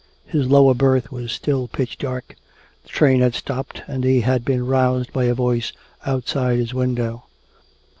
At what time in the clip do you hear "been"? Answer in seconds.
4.43-4.65